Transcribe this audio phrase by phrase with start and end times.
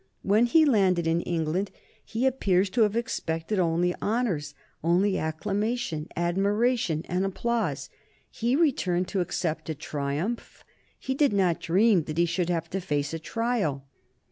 [0.23, 1.69] When he landed in England
[2.03, 7.87] he appears to have expected only honors, only acclamation, admiration, and applause.
[8.31, 10.63] He returned to accept a triumph;
[10.97, 13.85] he did not dream that he should have to face a trial.